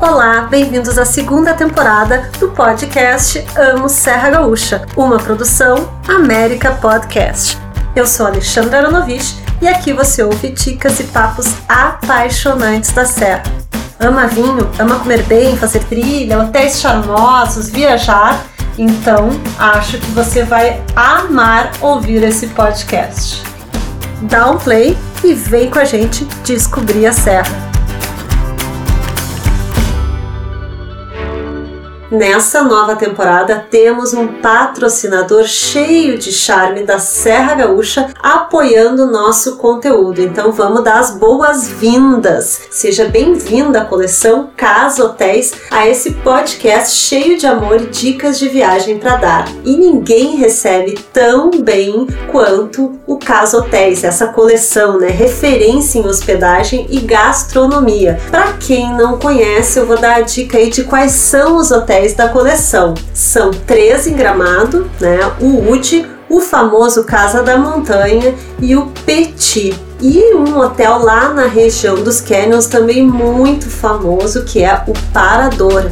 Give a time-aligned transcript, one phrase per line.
[0.00, 7.58] Olá, bem-vindos à segunda temporada do podcast Amo Serra Gaúcha, uma produção América Podcast.
[7.94, 13.42] Eu sou Alexandra Aronovich e aqui você ouve dicas e papos apaixonantes da Serra.
[14.00, 18.42] Ama vinho, ama comer bem, fazer trilha, hotéis charmosos, viajar?
[18.78, 23.42] Então acho que você vai amar ouvir esse podcast.
[24.22, 27.69] Dá um play e vem com a gente descobrir a Serra.
[32.10, 39.54] Nessa nova temporada temos um patrocinador cheio de charme da Serra Gaúcha apoiando o nosso
[39.58, 40.20] conteúdo.
[40.20, 42.62] Então vamos dar as boas-vindas.
[42.68, 48.48] Seja bem-vinda à coleção Casa Hotéis a esse podcast cheio de amor e dicas de
[48.48, 49.48] viagem para dar.
[49.64, 56.88] E ninguém recebe tão bem quanto o Casa Hotéis, essa coleção, né, referência em hospedagem
[56.90, 58.18] e gastronomia.
[58.32, 61.99] Para quem não conhece, eu vou dar a dica aí de quais são os hotéis
[62.00, 62.94] hotéis da coleção.
[63.12, 65.18] São três em Gramado, né?
[65.40, 69.78] O UD, o famoso Casa da Montanha e o Petit.
[70.00, 75.90] E um hotel lá na região dos Canyons também muito famoso que é o Parador.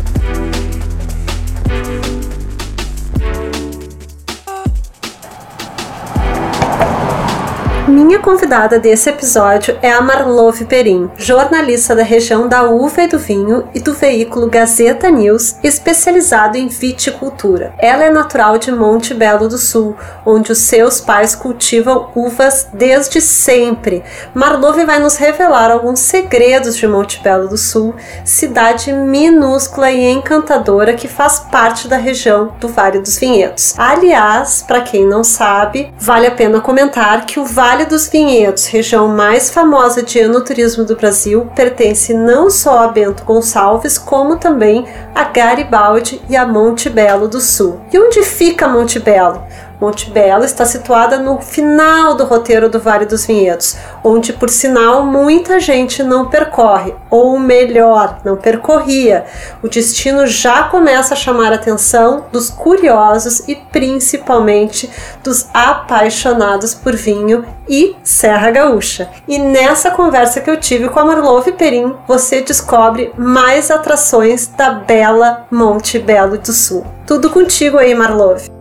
[7.89, 13.19] Minha convidada desse episódio é a Marlove Perim, jornalista da região da uva e do
[13.19, 17.73] vinho e do veículo Gazeta News, especializado em viticultura.
[17.79, 23.23] Ela é natural de Monte Belo do Sul, onde os seus pais cultivam uvas desde
[23.23, 24.05] sempre.
[24.35, 30.93] Marlove vai nos revelar alguns segredos de Monte Belo do Sul, cidade minúscula e encantadora
[30.93, 33.75] que faz parte da região do Vale dos Vinhedos.
[33.79, 38.67] Aliás, para quem não sabe, vale a pena comentar que o Vale Vale dos Vinhedos,
[38.67, 44.85] região mais famosa de enoturismo do Brasil, pertence não só a Bento Gonçalves, como também
[45.15, 47.79] a Garibaldi e a Monte Belo do Sul.
[47.93, 49.47] E onde fica Monte Belo?
[49.81, 55.05] Monte Belo está situada no final do roteiro do Vale dos Vinhedos, onde, por sinal,
[55.05, 59.25] muita gente não percorre, ou melhor, não percorria.
[59.63, 64.91] O destino já começa a chamar a atenção dos curiosos e principalmente
[65.23, 69.09] dos apaixonados por vinho e Serra Gaúcha.
[69.29, 74.71] E nessa conversa que eu tive com a Marlove Perim, você descobre mais atrações da
[74.71, 76.85] bela Monte Belo do Sul.
[77.07, 78.58] Tudo contigo aí, Marlove.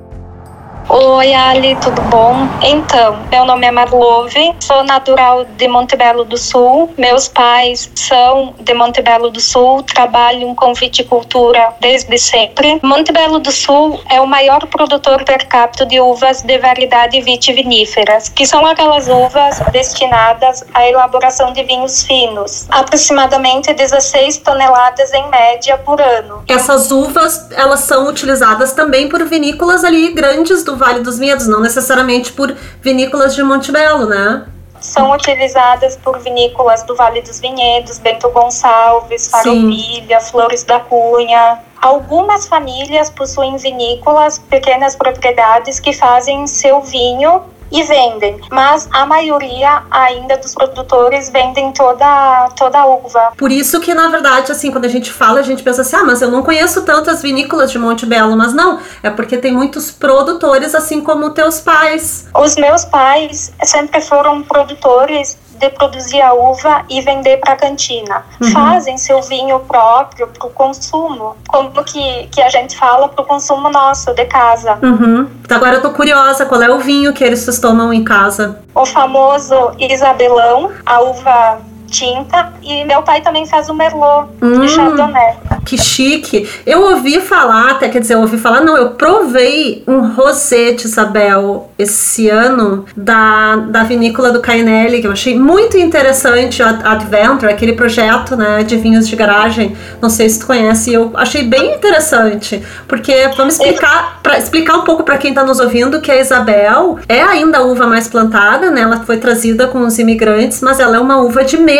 [0.89, 2.47] Oi, Ali, tudo bom?
[2.63, 6.93] Então, meu nome é Marlove, sou natural de Montebello do Sul.
[6.97, 12.79] Meus pais são de Montebello do Sul, trabalham com viticultura desde sempre.
[12.81, 18.45] Montebello do Sul é o maior produtor per capita de uvas de variedade vitiviníferas, que
[18.45, 25.99] são aquelas uvas destinadas à elaboração de vinhos finos, aproximadamente 16 toneladas em média por
[25.99, 26.45] ano.
[26.47, 31.59] Essas uvas, elas são utilizadas também por vinícolas ali grandes do Vale dos Vinhedos, não
[31.59, 34.45] necessariamente por vinícolas de Monte Belo, né?
[34.79, 41.59] São utilizadas por vinícolas do Vale dos Vinhedos, Bento Gonçalves, Farroupilha, Flores da Cunha.
[41.81, 49.83] Algumas famílias possuem vinícolas, pequenas propriedades que fazem seu vinho e vendem, mas a maioria
[49.91, 53.31] ainda dos produtores vendem toda toda a uva.
[53.37, 56.03] Por isso que na verdade assim, quando a gente fala, a gente pensa assim: "Ah,
[56.03, 59.91] mas eu não conheço tantas vinícolas de Monte Belo", mas não, é porque tem muitos
[59.91, 62.27] produtores assim como teus pais.
[62.35, 68.23] Os meus pais sempre foram produtores de produzir a uva e vender para a cantina.
[68.41, 68.51] Uhum.
[68.51, 73.25] Fazem seu vinho próprio para o consumo, como que, que a gente fala para o
[73.25, 74.77] consumo nosso de casa.
[74.81, 75.27] Uhum.
[75.49, 78.59] Agora eu tô curiosa, qual é o vinho que eles tomam em casa?
[78.75, 84.67] O famoso Isabelão, a uva tinta e meu pai também faz o Merlot hum, de
[84.67, 85.37] Chardonnay.
[85.67, 86.49] Que chique.
[86.65, 90.85] Eu ouvi falar, até quer dizer, eu ouvi falar, não, eu provei um rosé de
[90.85, 97.51] Isabel esse ano da, da vinícola do Cainelli, que eu achei muito interessante, o Adventure,
[97.51, 99.75] aquele projeto, né, de vinhos de garagem.
[100.01, 105.03] Não sei se tu conhece, eu achei bem interessante, porque vamos explicar, explicar um pouco
[105.03, 108.81] para quem está nos ouvindo que a Isabel é ainda a uva mais plantada, né?
[108.81, 111.77] Ela foi trazida com os imigrantes, mas ela é uma uva de meio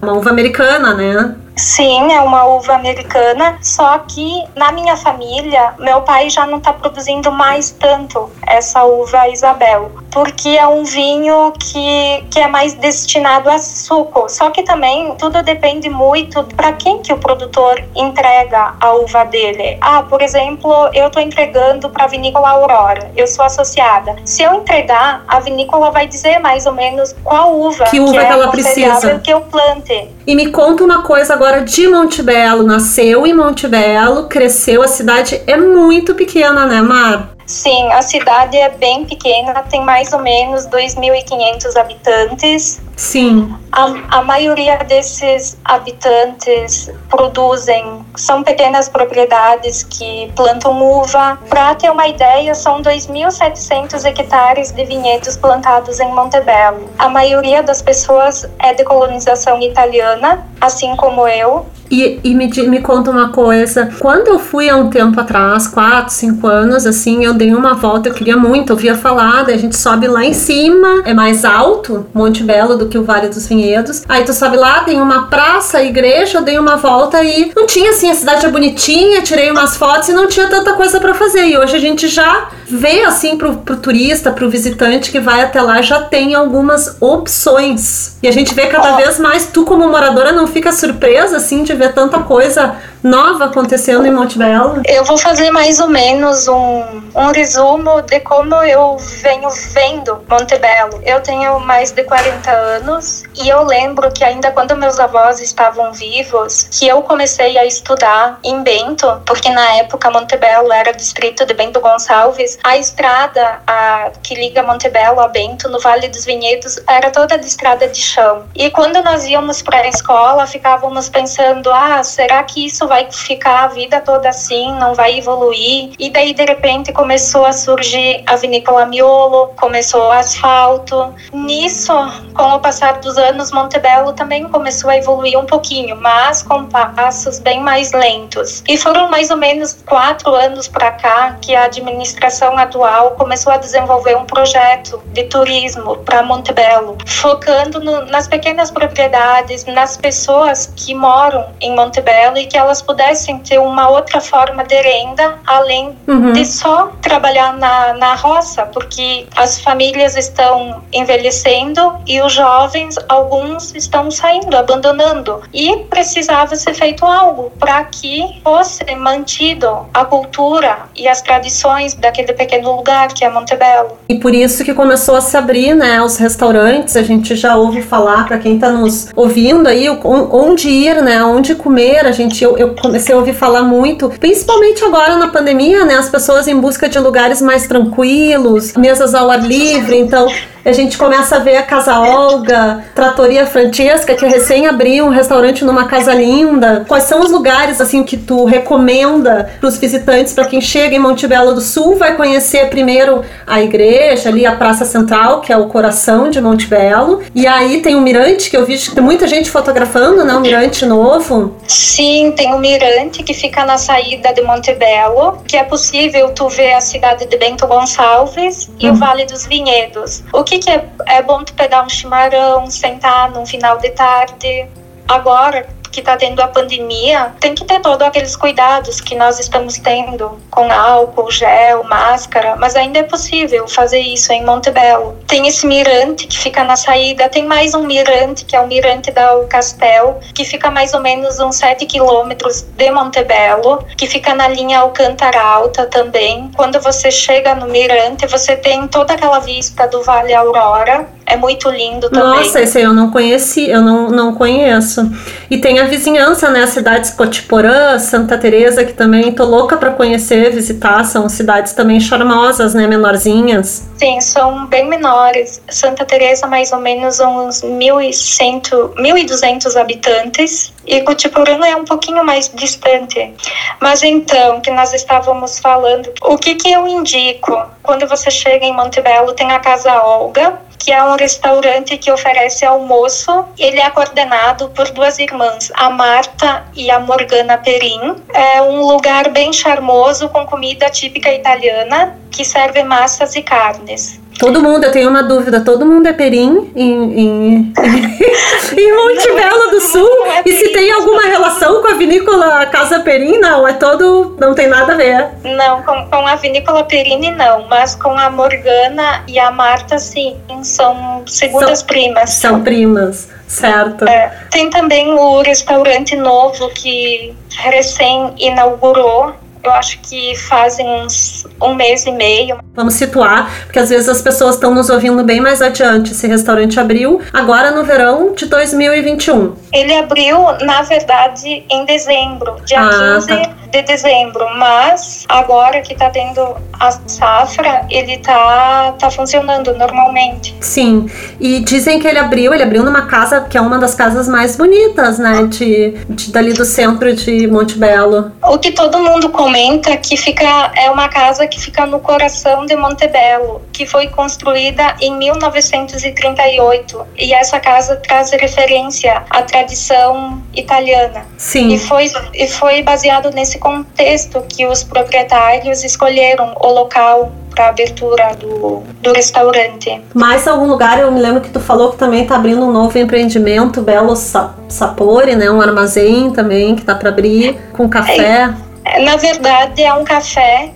[0.00, 1.34] uma uva americana, né?
[1.60, 6.72] Sim, é uma uva americana, só que na minha família, meu pai já não está
[6.72, 9.90] produzindo mais tanto essa uva Isabel.
[10.10, 14.28] porque é um vinho que, que é mais destinado a suco.
[14.28, 19.78] Só que também tudo depende muito para quem que o produtor entrega a uva dele.
[19.80, 24.16] Ah, por exemplo, eu estou entregando para a vinícola Aurora, eu sou associada.
[24.24, 28.18] Se eu entregar, a vinícola vai dizer mais ou menos qual uva que, uva que,
[28.18, 30.10] é que ela precisa que eu plante.
[30.30, 32.62] E me conta uma coisa agora de Montebello.
[32.62, 37.34] Nasceu em Montebello, cresceu, a cidade é muito pequena, né, Mar?
[37.50, 42.80] Sim, a cidade é bem pequena, tem mais ou menos 2.500 habitantes.
[42.96, 43.52] Sim.
[43.72, 51.40] A, a maioria desses habitantes produzem, são pequenas propriedades que plantam uva.
[51.48, 56.88] Para ter uma ideia, são 2.700 hectares de vinhedos plantados em Montebello.
[57.00, 61.66] A maioria das pessoas é de colonização italiana, assim como eu.
[61.90, 66.14] E, e me, me conta uma coisa, quando eu fui há um tempo atrás, 4,
[66.14, 69.74] 5 anos, assim, eu dei uma volta, eu queria muito, ouvia falar, daí a gente
[69.74, 74.02] sobe lá em cima, é mais alto, Monte Belo, do que o Vale dos Vinhedos.
[74.06, 77.92] Aí tu sobe lá, tem uma praça, igreja, eu dei uma volta e não tinha
[77.92, 81.46] assim, a cidade é bonitinha, tirei umas fotos e não tinha tanta coisa para fazer.
[81.46, 85.62] E hoje a gente já vê assim pro, pro turista, pro visitante que vai até
[85.62, 88.18] lá, já tem algumas opções.
[88.22, 91.72] E a gente vê cada vez mais, tu como moradora não fica surpresa assim de
[91.72, 94.82] ver tanta coisa nova acontecendo em Monte Belo?
[94.86, 100.58] Eu vou fazer mais ou menos um, um resumo de como eu venho vendo Monte
[100.58, 101.00] Belo.
[101.04, 105.92] Eu tenho mais de 40 anos e eu lembro que ainda quando meus avós estavam
[105.92, 111.46] vivos, que eu comecei a estudar em Bento, porque na época Monte Belo era distrito
[111.46, 116.24] de Bento Gonçalves, a estrada a, que liga Monte Belo a Bento, no Vale dos
[116.24, 118.44] Vinhedos, era toda de estrada de chão.
[118.54, 123.64] E quando nós íamos para a escola, ficávamos pensando, ah, será que isso vai ficar
[123.64, 125.92] a vida toda assim, não vai evoluir.
[125.96, 131.14] E daí, de repente, começou a surgir a vinícola Miolo, começou o asfalto.
[131.32, 131.92] Nisso,
[132.34, 137.38] com o passar dos anos, Montebello também começou a evoluir um pouquinho, mas com passos
[137.38, 138.64] bem mais lentos.
[138.68, 143.56] E foram mais ou menos quatro anos para cá que a administração atual começou a
[143.56, 150.92] desenvolver um projeto de turismo para Montebello, focando no, nas pequenas propriedades, nas pessoas que
[150.92, 155.96] moram em Montebello e que elas elas pudessem ter uma outra forma de renda além
[156.06, 156.32] uhum.
[156.32, 163.74] de só trabalhar na, na roça, porque as famílias estão envelhecendo e os jovens, alguns
[163.74, 165.40] estão saindo, abandonando.
[165.52, 172.32] E precisava ser feito algo para que fosse mantido a cultura e as tradições daquele
[172.32, 173.98] pequeno lugar que é Montebello.
[174.08, 177.82] E por isso que começou a se abrir, né, os restaurantes, a gente já ouve
[177.82, 182.56] falar para quem está nos ouvindo aí onde ir, né, onde comer, a gente eu,
[182.56, 185.94] eu comecei a ouvir falar muito, principalmente agora na pandemia, né?
[185.94, 189.98] As pessoas em busca de lugares mais tranquilos, mesas ao ar livre.
[189.98, 190.26] Então,
[190.64, 195.64] a gente começa a ver a Casa Olga, Tratoria Francesca, que recém abriu um restaurante
[195.64, 196.84] numa casa linda.
[196.86, 200.98] Quais são os lugares assim que tu recomenda para os visitantes, para quem chega em
[200.98, 205.56] Monte Belo do Sul, vai conhecer primeiro a igreja, ali a Praça Central, que é
[205.56, 207.22] o coração de Monte Belo.
[207.34, 210.34] E aí tem o mirante, que eu vi que tem muita gente fotografando, né?
[210.34, 211.56] O mirante novo.
[211.66, 216.48] Sim, tem o mirante que fica na saída de Monte Belo, que é possível tu
[216.48, 218.92] ver a cidade de Bento Gonçalves e uhum.
[218.92, 220.22] o Vale dos Vinhedos.
[220.32, 224.68] O que, que é, é bom tu pegar um chimarrão, sentar num final de tarde.
[225.06, 229.78] Agora, que está tendo a pandemia, tem que ter todos aqueles cuidados que nós estamos
[229.78, 235.16] tendo com álcool, gel, máscara, mas ainda é possível fazer isso em Montebello.
[235.26, 239.10] Tem esse mirante que fica na saída, tem mais um mirante que é o mirante
[239.10, 244.48] da Castel, que fica mais ou menos uns 7 quilômetros de Montebello, que fica na
[244.48, 246.50] linha Alcântara Alta também.
[246.56, 251.70] Quando você chega no mirante, você tem toda aquela vista do Vale Aurora, é muito
[251.70, 252.38] lindo também.
[252.38, 255.08] Nossa, esse eu não conheci, eu não, não conheço.
[255.48, 256.62] E tem a vizinhança, né?
[256.62, 261.04] As cidades Cotiporã, Santa Teresa, que também tô louca para conhecer, visitar.
[261.04, 262.86] São cidades também charmosas, né?
[262.86, 263.88] Menorzinhas.
[263.96, 265.60] Sim, são bem menores.
[265.68, 270.72] Santa Teresa, mais ou menos uns 1.100, 1.200 habitantes.
[270.86, 273.34] E Cotiporã é um pouquinho mais distante.
[273.80, 277.62] Mas então, que nós estávamos falando, o que que eu indico?
[277.82, 282.64] Quando você chega em Montebello, tem a Casa Olga, que é um restaurante que oferece
[282.64, 283.44] almoço.
[283.58, 288.16] Ele é coordenado por duas irmãs, a Marta e a Morgana Perim.
[288.32, 294.18] É um lugar bem charmoso com comida típica italiana que serve massas e carnes.
[294.40, 299.70] Todo mundo, eu tenho uma dúvida, todo mundo é perim em, em, em Monte Belo
[299.70, 300.08] do Sul?
[300.28, 303.38] É e se tem alguma relação com a vinícola Casa Perim?
[303.38, 305.28] Não, é todo, não tem nada a ver.
[305.44, 310.34] Não, com, com a vinícola Perini não, mas com a Morgana e a Marta sim,
[310.62, 312.30] são segundas são, primas.
[312.30, 313.28] São primas.
[313.46, 314.08] Certo.
[314.08, 314.32] É.
[314.50, 319.34] Tem também o restaurante novo que recém inaugurou.
[319.62, 322.58] Eu acho que fazem uns um mês e meio.
[322.74, 326.12] Vamos situar, porque às vezes as pessoas estão nos ouvindo bem mais adiante.
[326.12, 329.54] Esse restaurante abriu agora no verão de 2021.
[329.72, 333.59] Ele abriu, na verdade, em dezembro, dia ah, 15 tá.
[333.70, 340.56] De dezembro, mas agora que tá tendo a safra, ele tá, tá funcionando normalmente.
[340.60, 341.08] Sim,
[341.38, 344.56] e dizem que ele abriu, ele abriu numa casa que é uma das casas mais
[344.56, 348.32] bonitas, né, de, de dali do centro de Monte Belo.
[348.42, 352.74] O que todo mundo comenta que fica é uma casa que fica no coração de
[352.76, 357.06] Montebello, que foi construída em 1938.
[357.16, 361.26] E essa casa traz referência à tradição italiana.
[361.36, 361.68] Sim.
[361.68, 368.34] E foi, e foi baseado nesse contexto que os proprietários escolheram o local para abertura
[368.36, 370.02] do, do restaurante.
[370.14, 372.98] Mais algum lugar, eu me lembro que tu falou que também está abrindo um novo
[372.98, 375.50] empreendimento, Belo Sapore, né?
[375.50, 378.54] Um armazém também que tá para abrir com café.
[378.84, 379.00] É.
[379.00, 380.72] Na verdade, é um café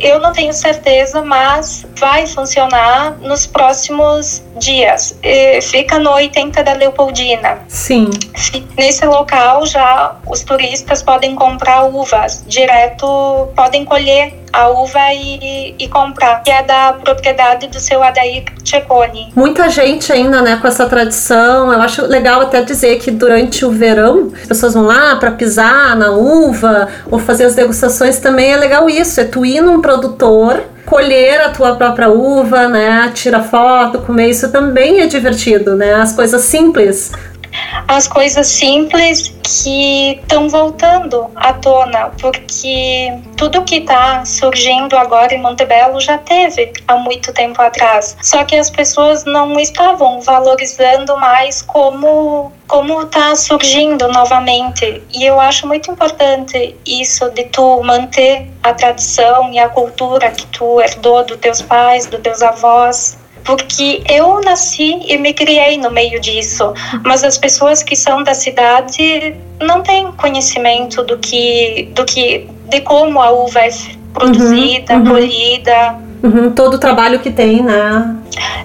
[0.00, 5.18] eu não tenho certeza, mas vai funcionar nos próximos dias.
[5.22, 7.58] E fica no 80 da Leopoldina.
[7.68, 8.10] Sim.
[8.76, 15.88] Nesse local já os turistas podem comprar uvas direto, podem colher a uva e, e,
[15.88, 19.30] comprar, que é da propriedade do seu Adair Cecconi.
[19.36, 21.70] Muita gente ainda, né, com essa tradição.
[21.70, 25.94] Eu acho legal até dizer que durante o verão as pessoas vão lá para pisar
[25.94, 30.62] na uva ou fazer as degustações também é legal isso, é tu ir num produtor
[30.86, 33.10] colher a tua própria uva, né?
[33.12, 35.94] Tira foto, comer isso também é divertido, né?
[35.94, 37.12] As coisas simples
[37.88, 45.40] as coisas simples que estão voltando à tona, porque tudo que está surgindo agora em
[45.40, 48.16] Montebello já teve há muito tempo atrás.
[48.22, 55.00] Só que as pessoas não estavam valorizando mais como como está surgindo novamente.
[55.14, 60.46] E eu acho muito importante isso de tu manter a tradição e a cultura que
[60.46, 65.90] tu herdou dos teus pais, dos teus avós porque eu nasci e me criei no
[65.90, 66.74] meio disso,
[67.04, 72.80] mas as pessoas que são da cidade não têm conhecimento do que, do que, de
[72.80, 73.70] como a uva é
[74.12, 75.10] produzida, uhum, uhum.
[75.10, 76.05] colhida.
[76.26, 78.16] Uhum, todo o trabalho que tem, né?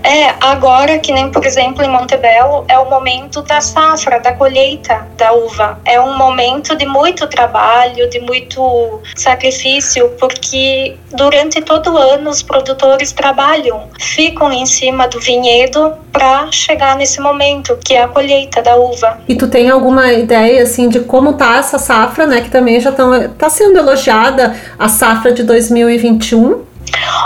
[0.04, 5.08] É, agora que nem, por exemplo, em Montebello, é o momento da safra, da colheita
[5.16, 5.80] da uva.
[5.86, 12.42] É um momento de muito trabalho, de muito sacrifício, porque durante todo o ano os
[12.42, 18.62] produtores trabalham, ficam em cima do vinhedo para chegar nesse momento, que é a colheita
[18.62, 19.20] da uva.
[19.28, 22.90] E tu tem alguma ideia assim de como tá essa safra, né, que também já
[22.90, 26.71] estão tá sendo elogiada a safra de 2021?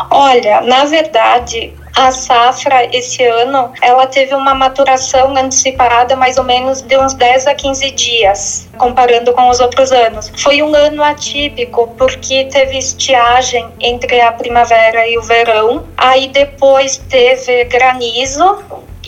[0.10, 6.82] Olha, na verdade, a safra esse ano, ela teve uma maturação antecipada mais ou menos
[6.82, 10.32] de uns 10 a 15 dias, comparando com os outros anos.
[10.38, 15.86] Foi um ano atípico porque teve estiagem entre a primavera e o verão.
[15.98, 18.58] Aí depois teve granizo,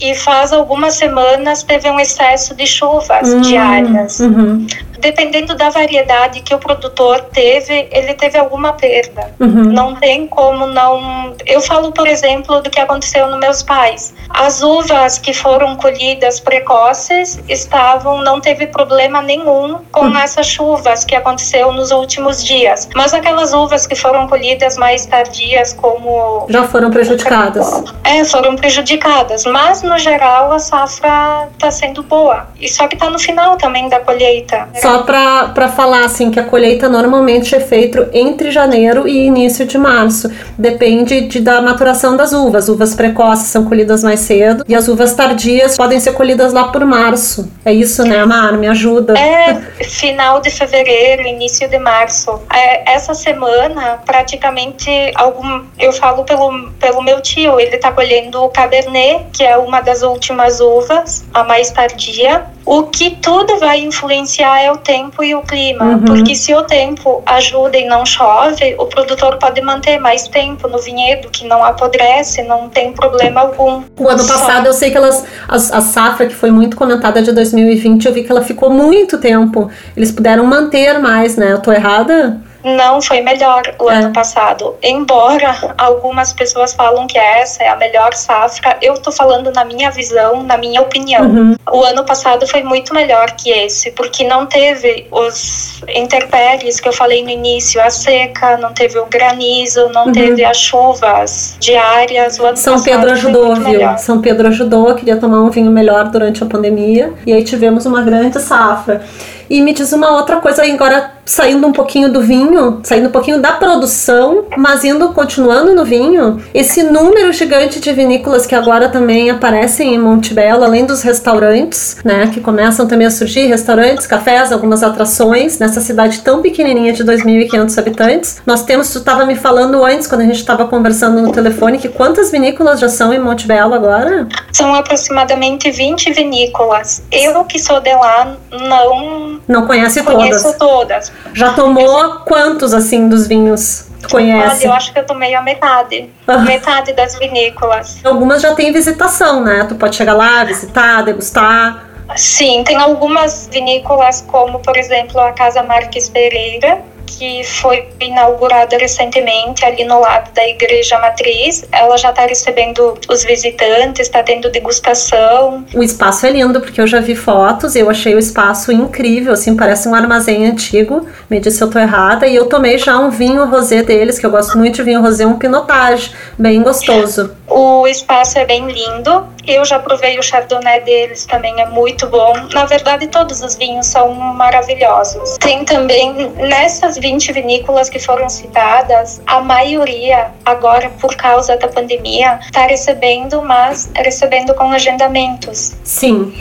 [0.00, 4.20] e faz algumas semanas teve um excesso de chuvas uhum, diárias.
[4.20, 4.64] Uhum
[4.98, 9.32] dependendo da variedade que o produtor teve, ele teve alguma perda.
[9.38, 9.64] Uhum.
[9.64, 11.34] Não tem como não.
[11.46, 14.14] Eu falo, por exemplo, do que aconteceu nos meus pais.
[14.30, 20.18] As uvas que foram colhidas precoces estavam, não teve problema nenhum com uhum.
[20.18, 22.88] essas chuvas que aconteceu nos últimos dias.
[22.94, 26.46] Mas aquelas uvas que foram colhidas mais tardias, como.
[26.48, 27.84] Já foram prejudicadas.
[28.04, 29.44] É, foram prejudicadas.
[29.44, 32.48] Mas, no geral, a safra está sendo boa.
[32.60, 34.68] E só que está no final também da colheita.
[34.80, 39.66] Só só para falar assim que a colheita normalmente é feita entre janeiro e início
[39.66, 40.30] de março.
[40.56, 42.68] Depende de, da maturação das uvas.
[42.68, 46.84] Uvas precoces são colhidas mais cedo e as uvas tardias podem ser colhidas lá por
[46.86, 47.50] março.
[47.64, 48.54] É isso, né, Mar?
[48.54, 49.18] Me ajuda.
[49.18, 49.54] É
[49.84, 52.40] final de fevereiro, início de março.
[52.52, 58.48] É, essa semana, praticamente, algum, eu falo pelo, pelo meu tio, ele está colhendo o
[58.48, 62.46] Cabernet, que é uma das últimas uvas, a mais tardia.
[62.64, 66.04] O que tudo vai influenciar é o tempo e o clima, uhum.
[66.04, 70.78] porque se o tempo ajuda e não chove, o produtor pode manter mais tempo no
[70.78, 73.82] vinhedo, que não apodrece, não tem problema algum.
[73.98, 74.34] O ano Só...
[74.34, 78.12] passado eu sei que elas, a, a safra que foi muito comentada de 2020, eu
[78.12, 79.70] vi que ela ficou muito tempo.
[79.96, 81.52] Eles puderam manter mais, né?
[81.52, 82.40] Eu tô errada?
[82.64, 83.94] Não, foi melhor o É.
[83.96, 84.74] ano passado.
[84.82, 89.90] Embora algumas pessoas falam que essa é a melhor safra, eu tô falando na minha
[89.90, 91.22] visão, na minha opinião.
[91.24, 91.56] Uhum.
[91.70, 96.92] O ano passado foi muito melhor que esse, porque não teve os intempéries que eu
[96.92, 100.12] falei no início, a seca, não teve o granizo, não Uhum.
[100.12, 102.38] teve as chuvas diárias.
[102.38, 103.64] O ano São Pedro ajudou, viu?
[103.68, 103.98] melhor.
[103.98, 107.12] São Pedro ajudou, queria tomar um vinho melhor durante a pandemia.
[107.26, 109.02] E aí tivemos uma grande safra.
[109.50, 113.40] E me diz uma outra coisa agora saindo um pouquinho do vinho, saindo um pouquinho
[113.40, 119.28] da produção, mas indo continuando no vinho, esse número gigante de vinícolas que agora também
[119.28, 124.82] aparecem em Montebello, além dos restaurantes, né, que começam também a surgir, restaurantes, cafés, algumas
[124.82, 128.42] atrações, nessa cidade tão pequenininha de 2.500 habitantes.
[128.46, 131.88] Nós temos, tu estava me falando antes, quando a gente estava conversando no telefone, que
[131.88, 134.26] quantas vinícolas já são em Montebello agora?
[134.52, 137.02] São aproximadamente 20 vinícolas.
[137.12, 141.10] Eu que sou de lá não Não conhece conheço todas.
[141.10, 141.12] todas.
[141.34, 144.60] Já tomou quantos, assim, dos vinhos tu conhece?
[144.60, 146.10] Olha, eu acho que eu tomei a metade.
[146.26, 146.38] Ah.
[146.38, 148.04] Metade das vinícolas.
[148.04, 149.64] Algumas já tem visitação, né?
[149.68, 151.88] Tu pode chegar lá, visitar, degustar.
[152.16, 159.64] Sim, tem algumas vinícolas, como por exemplo a Casa Marques Pereira, que foi inaugurada recentemente
[159.64, 161.64] ali no lado da Igreja Matriz.
[161.72, 165.64] Ela já está recebendo os visitantes, está tendo degustação.
[165.74, 169.32] O espaço é lindo, porque eu já vi fotos e eu achei o espaço incrível,
[169.32, 171.06] assim, parece um armazém antigo.
[171.30, 172.26] Me disse se eu tô errada.
[172.26, 175.26] E eu tomei já um vinho rosé deles, que eu gosto muito de vinho rosé,
[175.26, 177.34] um pinotage, bem gostoso.
[177.48, 179.26] O espaço é bem lindo.
[179.48, 182.34] Eu já provei o Chardonnay deles, também é muito bom.
[182.52, 185.38] Na verdade, todos os vinhos são maravilhosos.
[185.38, 192.38] Tem também, nessas 20 vinícolas que foram citadas, a maioria, agora por causa da pandemia,
[192.44, 195.74] está recebendo, mas recebendo com agendamentos.
[195.82, 196.36] Sim.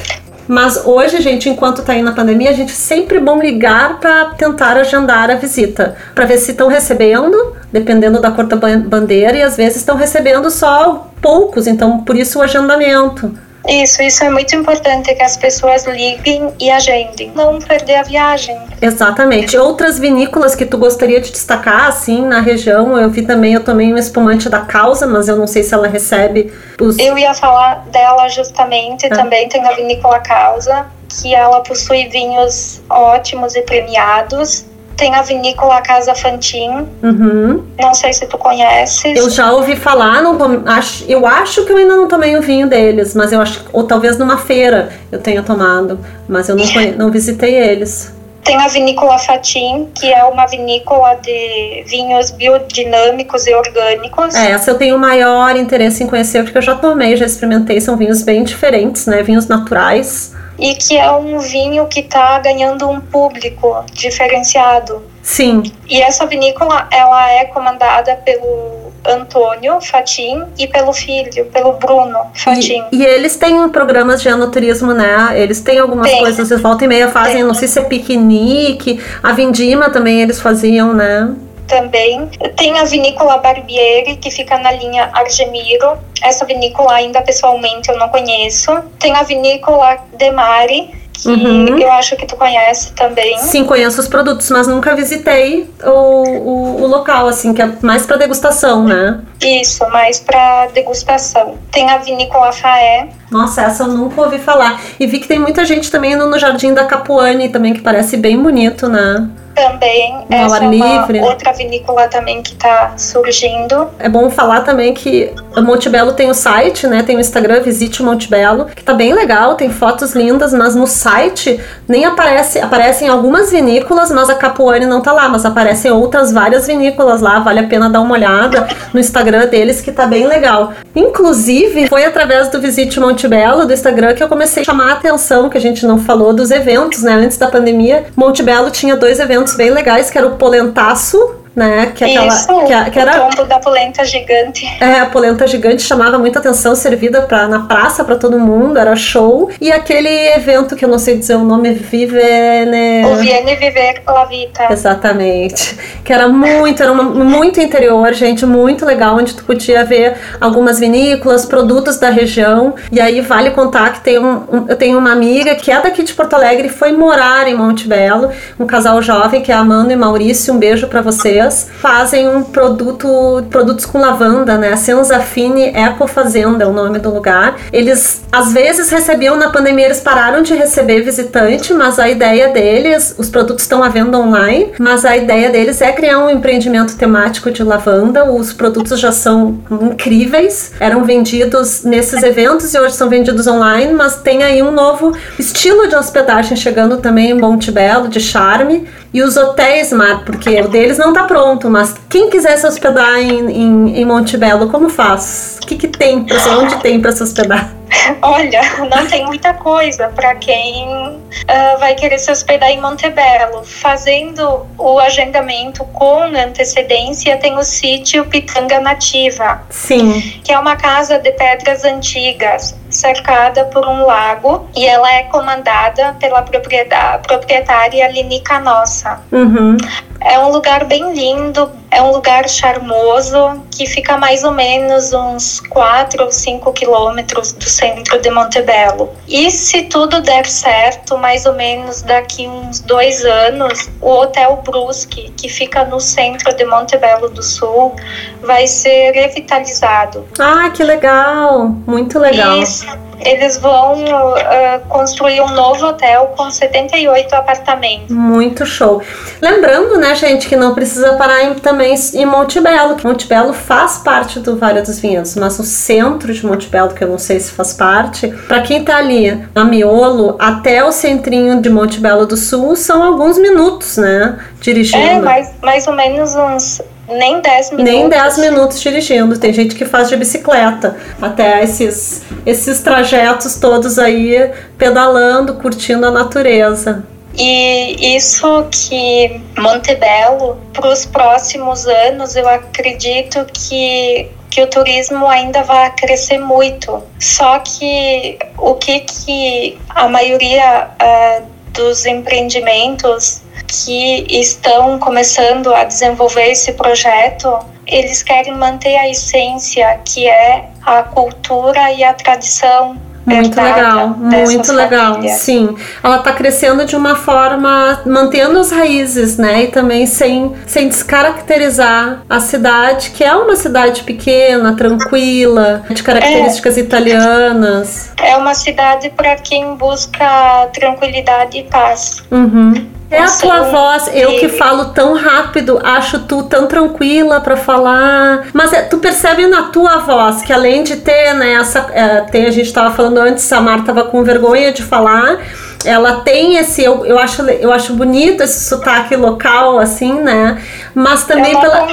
[0.47, 4.25] Mas hoje, gente, enquanto tá aí na pandemia, a gente sempre é bom ligar para
[4.37, 9.35] tentar agendar a visita, para ver se estão recebendo, dependendo da cor da ban- bandeira,
[9.37, 13.31] e às vezes estão recebendo só poucos, então por isso o agendamento.
[13.67, 17.31] Isso, isso é muito importante que as pessoas liguem e agendem.
[17.35, 18.57] Não perder a viagem.
[18.81, 19.57] Exatamente.
[19.57, 23.93] Outras vinícolas que tu gostaria de destacar, assim, na região, eu vi também, eu tomei
[23.93, 26.97] um espumante da Causa, mas eu não sei se ela recebe os.
[26.97, 29.09] Eu ia falar dela justamente, Ah.
[29.09, 34.65] também tem a Vinícola Causa, que ela possui vinhos ótimos e premiados.
[34.97, 37.63] Tem a Vinícola Casa Fantin, Uhum.
[37.79, 39.15] não sei se tu conheces.
[39.15, 40.35] Eu já ouvi falar, não
[40.65, 43.83] acho, eu acho que eu ainda não tomei o vinho deles, mas eu acho, ou
[43.83, 46.65] talvez numa feira eu tenha tomado, mas eu não,
[46.97, 48.11] não visitei eles.
[48.47, 54.33] Tem a Vinícola Fatim, que é uma vinícola de vinhos biodinâmicos e orgânicos.
[54.33, 57.97] É, essa eu tenho maior interesse em conhecer, porque eu já tomei, já experimentei, são
[57.97, 59.21] vinhos bem diferentes, né?
[59.21, 60.33] Vinhos naturais.
[60.57, 65.03] E que é um vinho que está ganhando um público diferenciado.
[65.21, 72.19] Sim, E essa vinícola, ela é comandada pelo Antônio Fatim e pelo filho, pelo Bruno
[72.33, 72.83] Fatim.
[72.91, 75.31] E, e eles têm programas de enoturismo, né?
[75.35, 76.19] Eles têm algumas Tem.
[76.19, 77.43] coisas, eles volta e meia fazem, Tem.
[77.43, 81.35] não sei se é piquenique, a vindima também eles faziam, né?
[81.67, 82.27] também.
[82.55, 85.97] Tem a vinícola Barbieri, que fica na linha Argemiro.
[86.23, 88.71] Essa vinícola ainda pessoalmente eu não conheço.
[88.97, 90.91] Tem a vinícola Demari,
[91.23, 91.79] que Uhum.
[91.79, 93.37] eu acho que tu conhece também.
[93.39, 98.05] Sim, conheço os produtos, mas nunca visitei o, o, o local, assim, que é mais
[98.05, 99.19] para degustação, né?
[99.41, 101.57] Isso, mais para degustação.
[101.71, 103.09] Tem a vinícola Faé.
[103.29, 104.81] Nossa, essa eu nunca ouvi falar.
[104.99, 108.17] E vi que tem muita gente também indo no Jardim da Capuane também, que parece
[108.17, 109.27] bem bonito, né?
[109.57, 111.19] Também, essa ar é uma livre.
[111.19, 113.87] outra vinícola também que está surgindo.
[113.97, 117.01] É bom falar também que o Montebello tem o site, né?
[117.01, 121.59] Tem o Instagram, visite Montebello, que tá bem legal, tem fotos lindas, mas no site
[121.87, 126.67] nem aparece, aparecem algumas vinícolas, mas a Capuane não tá lá, mas aparecem outras várias
[126.67, 130.71] vinícolas lá, vale a pena dar uma olhada no Instagram deles, que tá bem legal.
[130.95, 133.16] Inclusive, foi através do Visite Montebello,
[133.65, 136.51] do Instagram, que eu comecei a chamar a atenção, que a gente não falou, dos
[136.51, 137.13] eventos, né?
[137.13, 141.91] Antes da pandemia, Montebello tinha dois eventos bem legais, que era o Polentaço, né?
[141.95, 144.63] Que, aquela, Isso, que, a- que era o tombo da polenta gigante.
[144.79, 148.95] é, a polenta gigante chamava muita atenção, servida pra, na praça para todo mundo, era
[148.95, 149.49] show.
[149.59, 153.03] E aquele evento que eu não sei dizer o nome, Vivene.
[153.05, 154.67] O Viene Viver La Vita.
[154.71, 155.75] Exatamente.
[156.03, 160.79] Que era muito, era uma- muito interior, gente, muito legal, onde tu podia ver algumas
[160.79, 162.75] vinícolas, produtos da região.
[162.91, 166.03] E aí vale contar que tem um, um- eu tenho uma amiga que é daqui
[166.03, 169.91] de Porto Alegre e foi morar em Monte Belo, um casal jovem que é Amanda
[169.91, 171.46] e Maurício, um beijo pra vocês.
[171.51, 174.73] Fazem um produto, produtos com lavanda, né?
[174.73, 177.55] A Senzafine Eco Fazenda é o nome do lugar.
[177.71, 183.15] Eles às vezes recebiam na pandemia, eles pararam de receber visitante, mas a ideia deles,
[183.17, 187.51] os produtos estão à venda online, mas a ideia deles é criar um empreendimento temático
[187.51, 188.29] de lavanda.
[188.31, 194.17] Os produtos já são incríveis, eram vendidos nesses eventos e hoje são vendidos online, mas
[194.17, 198.87] tem aí um novo estilo de hospedagem chegando também em Monte Belo, de charme.
[199.13, 201.36] E os hotéis, Mar, porque o deles não tá pronto,
[201.69, 205.59] mas quem quiser se hospedar em, em, em Monte Belo, como faz?
[205.61, 206.37] O que, que tem pra?
[206.57, 207.77] Onde tem para se hospedar?
[208.21, 213.63] Olha, não tem muita coisa para quem uh, vai querer se hospedar em Montebello.
[213.63, 219.61] Fazendo o agendamento com antecedência, tem o sítio Pitanga Nativa.
[219.69, 220.21] Sim.
[220.43, 226.15] Que é uma casa de pedras antigas, cercada por um lago, e ela é comandada
[226.19, 229.21] pela proprietária Linica Nossa.
[229.31, 229.77] Uhum.
[230.19, 235.59] É um lugar bem lindo, é um lugar charmoso que fica mais ou menos uns
[235.59, 239.09] 4 ou 5 quilômetros do centro de Montebello.
[239.27, 245.31] E se tudo der certo, mais ou menos daqui uns dois anos, o Hotel Brusque,
[245.37, 247.95] que fica no centro de Montebello do Sul,
[248.41, 250.25] vai ser revitalizado.
[250.39, 251.69] Ah, que legal!
[251.85, 252.57] Muito legal.
[252.57, 252.85] Isso
[253.19, 258.15] eles vão uh, construir um novo hotel com 78 apartamentos.
[258.15, 259.01] Muito show.
[259.41, 262.97] Lembrando, né, gente, que não precisa parar em, também em Monte Belo.
[263.03, 267.03] Monte Belo faz parte do Vale dos Vinhedos, mas o centro de Monte Belo, que
[267.03, 271.61] eu não sei se faz parte, para quem tá ali na Miolo até o centrinho
[271.61, 274.97] de Monte Belo do Sul, são alguns minutos, né, dirigindo.
[274.97, 277.93] É, mais, mais ou menos uns nem 10 minutos.
[277.93, 279.37] Nem 10 minutos dirigindo.
[279.39, 286.11] Tem gente que faz de bicicleta até esses, esses trajetos todos aí pedalando, curtindo a
[286.11, 287.05] natureza.
[287.37, 295.61] E isso que Montebello, para os próximos anos, eu acredito que, que o turismo ainda
[295.61, 297.03] vai crescer muito.
[297.19, 306.51] Só que o que, que a maioria uh, dos empreendimentos que estão começando a desenvolver
[306.51, 313.61] esse projeto, eles querem manter a essência que é a cultura e a tradição muito
[313.61, 315.13] legal, muito legal.
[315.15, 315.33] Família.
[315.33, 319.63] Sim, ela está crescendo de uma forma mantendo as raízes, né?
[319.63, 326.77] E também sem, sem descaracterizar a cidade, que é uma cidade pequena, tranquila, de características
[326.77, 328.13] é, italianas.
[328.17, 332.23] É uma cidade para quem busca tranquilidade e paz.
[332.31, 332.96] Uhum.
[333.09, 338.47] É a tua voz, eu que falo tão rápido, acho tu tão tranquila para falar.
[338.53, 341.87] Mas é, tu percebe na tua voz que além de ter, né, essa.
[341.93, 345.39] É, tem, a gente tava falando antes, a Marta tava com vergonha de falar
[345.85, 350.61] ela tem esse eu, eu acho eu acho bonito esse sotaque local assim né?
[350.93, 351.87] Mas também pela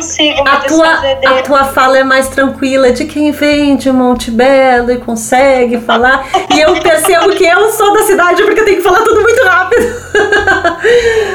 [0.46, 0.88] a tua
[1.26, 6.26] a tua fala é mais tranquila de quem vem de Monte Belo e consegue falar.
[6.54, 9.42] E eu percebo que eu sou da cidade porque eu tenho que falar tudo muito
[9.44, 9.94] rápido.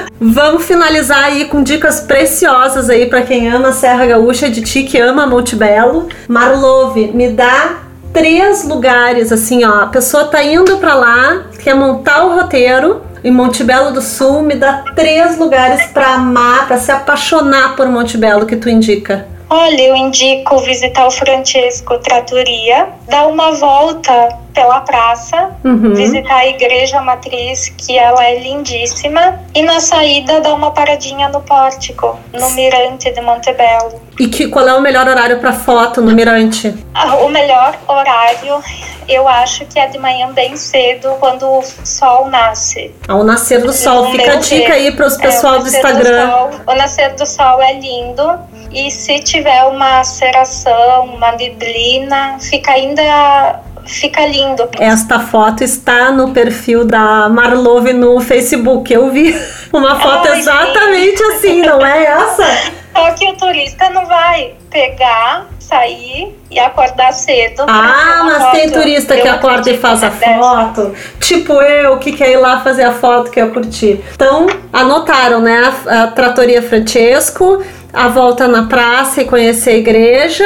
[0.20, 4.84] Vamos finalizar aí com dicas preciosas aí para quem ama a Serra Gaúcha de ti
[4.84, 6.10] que ama Monte Belo.
[6.28, 9.82] Marlove me dá três lugares, assim, ó.
[9.84, 13.04] A pessoa tá indo para lá, quer montar o roteiro.
[13.22, 17.86] Em Monte Belo do Sul, me dá três lugares para amar, para se apaixonar por
[17.88, 19.28] Monte Belo que tu indica.
[19.50, 25.94] Olha, eu indico visitar o Francesco Trattoria, dar uma volta pela praça, uhum.
[25.94, 31.42] visitar a igreja matriz, que ela é lindíssima, e na saída dar uma paradinha no
[31.42, 34.02] pórtico, no Mirante de Montebello.
[34.20, 36.76] E que, qual é o melhor horário para foto no Mirante?
[36.94, 38.62] Ah, o melhor horário,
[39.08, 42.94] eu acho que é de manhã bem cedo, quando o sol nasce.
[43.08, 46.26] Ao nascer do sol, fica a dica aí para os é, pessoal é, do Instagram.
[46.26, 48.40] Do sol, o nascer do sol é lindo
[48.72, 54.70] e se tiver uma aceração, uma neblina, fica ainda fica lindo.
[54.80, 58.94] Esta foto está no perfil da Marlove no Facebook.
[58.94, 59.36] Eu vi
[59.74, 61.34] uma foto Ai, exatamente sim.
[61.34, 62.80] assim, não é essa?
[62.94, 67.64] Só que o turista não vai pegar, sair e acordar cedo.
[67.68, 68.52] Ah, mas foto.
[68.52, 70.94] tem turista que acorda e faz a foto.
[71.20, 74.04] Tipo eu, que quer ir lá fazer a foto que eu curti.
[74.14, 75.74] Então, anotaram, né?
[75.88, 80.46] A, a Tratoria Francesco a volta na praça e conhecer a igreja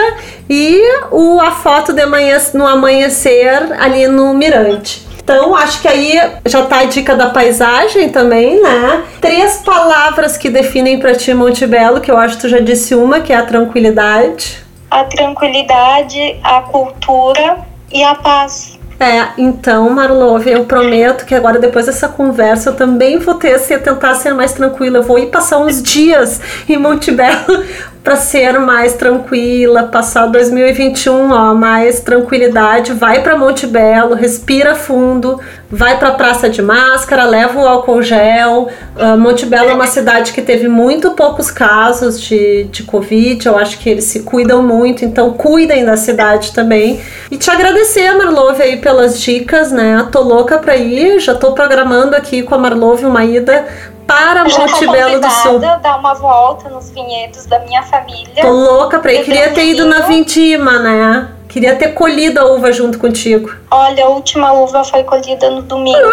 [0.50, 0.80] e
[1.12, 5.14] o, a foto de manhã, no amanhecer ali no Mirante.
[5.24, 9.04] Então, acho que aí já tá a dica da paisagem também, né?
[9.22, 12.94] Três palavras que definem para ti Monte Belo, que eu acho que tu já disse
[12.94, 14.62] uma, que é a tranquilidade.
[14.92, 17.60] A tranquilidade, a cultura
[17.92, 18.73] e a paz.
[19.04, 23.78] É, então, Marlove, eu prometo que agora, depois dessa conversa, eu também vou ter, se
[23.78, 25.00] tentar ser mais tranquila.
[25.00, 26.40] Eu vou ir passar uns dias
[26.70, 27.66] em Monte Belo
[28.04, 35.40] para ser mais tranquila, passar 2021, ó, mais tranquilidade, vai para Monte Belo, respira fundo,
[35.72, 38.68] vai para a Praça de Máscara, leva o álcool gel.
[38.98, 43.58] Uh, Monte Belo é uma cidade que teve muito poucos casos de, de Covid, eu
[43.58, 47.00] acho que eles se cuidam muito, então cuidem da cidade também.
[47.32, 50.06] E te agradecer, Marlove, aí pelas dicas, né?
[50.12, 53.66] Tô louca para ir, já tô programando aqui com a Marlove uma ida
[54.08, 55.60] para Monte Belo do Sul.
[55.60, 58.42] dar uma volta nos vinhedos da minha família.
[58.42, 59.24] Tô louca pra ir.
[59.24, 61.30] Queria ter ido na Vintima, né?
[61.54, 63.54] Queria ter colhido a uva junto contigo.
[63.70, 66.00] Olha, a última uva foi colhida no domingo.